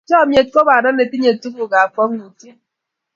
[0.09, 2.59] chamiet ko banda netinye tuguk ab kwangutiet